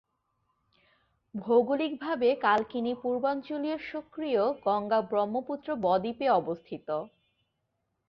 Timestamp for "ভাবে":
2.01-2.29